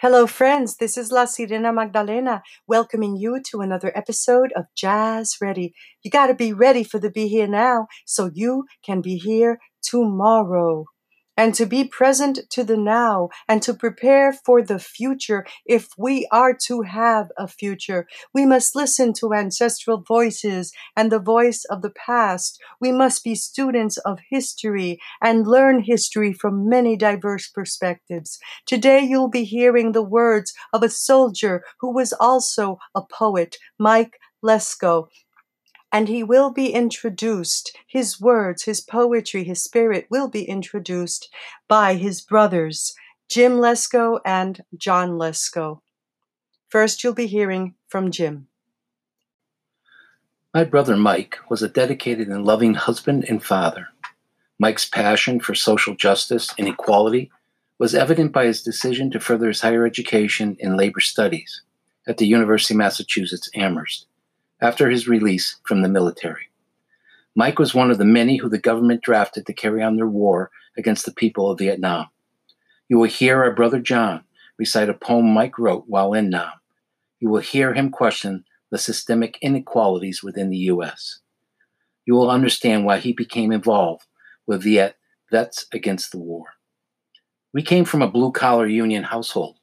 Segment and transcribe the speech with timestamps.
[0.00, 0.76] Hello, friends.
[0.76, 5.74] This is La Sirena Magdalena welcoming you to another episode of Jazz Ready.
[6.04, 9.58] You got to be ready for the Be Here Now so you can be here
[9.82, 10.84] tomorrow
[11.38, 15.46] and to be present to the now and to prepare for the future.
[15.64, 21.20] If we are to have a future, we must listen to ancestral voices and the
[21.20, 22.60] voice of the past.
[22.80, 28.40] We must be students of history and learn history from many diverse perspectives.
[28.66, 34.18] Today you'll be hearing the words of a soldier who was also a poet, Mike
[34.44, 35.06] Lesko
[35.92, 37.76] and he will be introduced.
[37.86, 41.32] His words, his poetry, his spirit will be introduced
[41.66, 42.94] by his brothers,
[43.28, 45.80] Jim Lesko and John Lesko.
[46.68, 48.48] First, you'll be hearing from Jim.
[50.54, 53.88] My brother Mike was a dedicated and loving husband and father.
[54.58, 57.30] Mike's passion for social justice and equality
[57.78, 61.62] was evident by his decision to further his higher education in labor studies
[62.06, 64.06] at the University of Massachusetts Amherst
[64.60, 66.48] after his release from the military.
[67.34, 70.50] Mike was one of the many who the government drafted to carry on their war
[70.76, 72.06] against the people of Vietnam.
[72.88, 74.24] You will hear our brother John
[74.58, 76.50] recite a poem Mike wrote while in Nam.
[77.20, 81.20] You will hear him question the systemic inequalities within the U.S.
[82.04, 84.06] You will understand why he became involved
[84.46, 84.96] with Viet
[85.30, 86.46] Vets Against the War.
[87.52, 89.58] We came from a blue collar union household.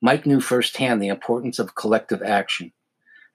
[0.00, 2.72] Mike knew firsthand the importance of collective action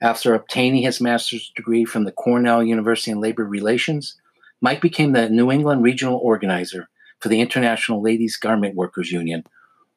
[0.02, 4.20] after obtaining his master's degree from the Cornell University in Labor Relations,
[4.60, 9.44] Mike became the New England regional organizer for the International Ladies Garment Workers Union,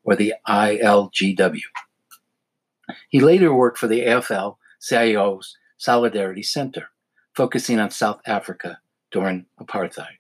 [0.05, 1.60] or the ILGW.
[3.08, 6.88] He later worked for the AFL CIO's Solidarity Center,
[7.34, 8.78] focusing on South Africa
[9.10, 10.19] during apartheid.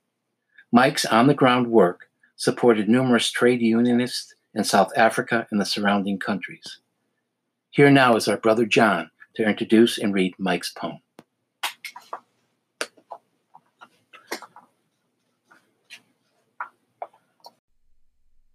[0.72, 6.18] Mike's on the ground work supported numerous trade unionists in South Africa and the surrounding
[6.18, 6.78] countries.
[7.70, 10.98] Here now is our brother John to introduce and read Mike's poem.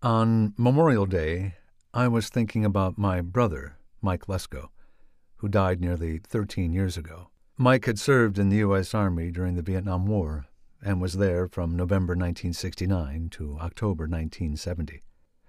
[0.02, 1.56] On Memorial Day,
[1.94, 4.70] I was thinking about my brother, Mike Lesko,
[5.38, 7.30] who died nearly 13 years ago.
[7.58, 8.94] Mike had served in the U.S.
[8.94, 10.46] Army during the Vietnam War
[10.82, 15.04] and was there from November 1969 to October 1970.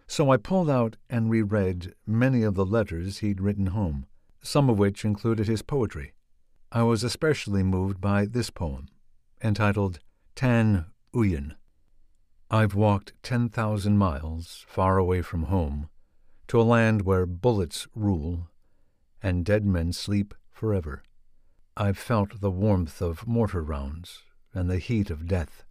[0.09, 4.07] So I pulled out and reread many of the letters he'd written home
[4.43, 6.13] some of which included his poetry.
[6.73, 8.89] I was especially moved by this poem,
[9.43, 9.99] entitled
[10.35, 11.57] Tan Uyen.
[12.51, 15.89] I've walked 10,000 miles far away from home
[16.49, 18.49] to a land where bullets rule
[19.23, 21.03] and dead men sleep forever.
[21.77, 24.23] I've felt the warmth of mortar rounds
[24.53, 25.65] and the heat of death.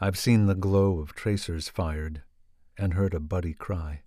[0.00, 2.22] I've seen the glow of tracers fired
[2.76, 4.02] and heard a buddy cry.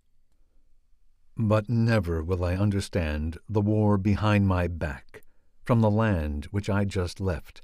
[1.40, 5.22] But never will I understand the war behind my back,
[5.64, 7.62] from the land which I just left,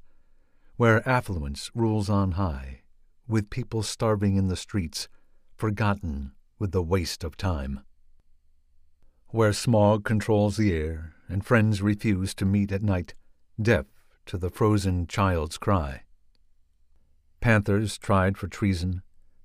[0.76, 2.82] where affluence rules on high,
[3.28, 5.08] with people starving in the streets,
[5.56, 7.80] forgotten with the waste of time.
[9.30, 13.16] Where smog controls the air, and friends refuse to meet at night,
[13.60, 13.88] deaf
[14.28, 16.04] to the frozen child's cry.
[17.42, 19.02] Panthers tried for treason,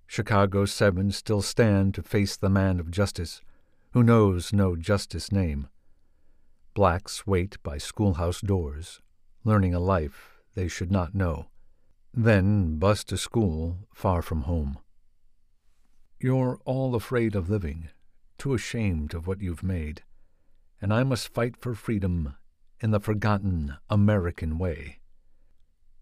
[0.07, 3.41] Chicago Seven still stand to face the man of justice
[3.93, 5.69] who knows no justice name.
[6.75, 9.01] Blacks wait by schoolhouse doors,
[9.45, 11.47] learning a life they should not know,
[12.13, 14.79] then bus to school far from home.
[16.21, 17.89] You're all afraid of living,
[18.39, 20.03] too ashamed of what you've made,
[20.81, 22.35] and I must fight for freedom
[22.81, 24.99] in the forgotten American way.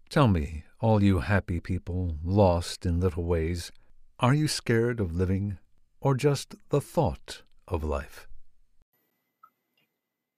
[0.09, 3.71] Tell me, all you happy people lost in little ways,
[4.19, 5.57] are you scared of living,
[6.01, 8.27] or just the thought of life.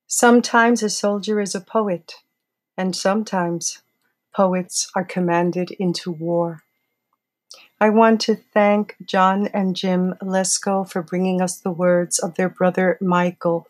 [0.07, 2.15] Sometimes a soldier is a poet,
[2.75, 3.81] and sometimes
[4.35, 6.63] poets are commanded into war.
[7.79, 12.49] I want to thank John and Jim Lesko for bringing us the words of their
[12.49, 13.67] brother Michael.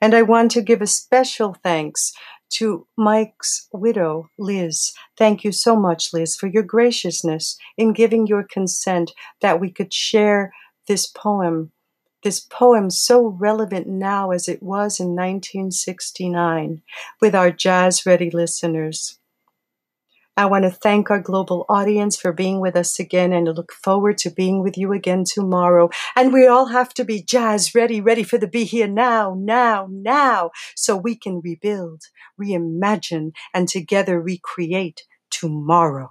[0.00, 2.12] And I want to give a special thanks
[2.54, 4.92] to Mike's widow, Liz.
[5.16, 9.94] Thank you so much, Liz, for your graciousness in giving your consent that we could
[9.94, 10.52] share
[10.86, 11.70] this poem
[12.22, 16.82] this poem so relevant now as it was in 1969
[17.20, 19.18] with our jazz ready listeners.
[20.36, 24.16] I want to thank our global audience for being with us again and look forward
[24.18, 25.90] to being with you again tomorrow.
[26.16, 29.86] And we all have to be jazz ready, ready for the be here now, now,
[29.90, 32.04] now, so we can rebuild,
[32.40, 36.10] reimagine, and together recreate tomorrow.